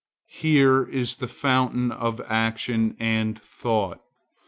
[0.31, 4.01] Here is the fountain of action and of thought.